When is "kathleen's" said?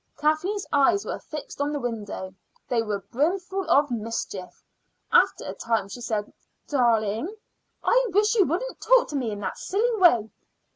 0.17-0.65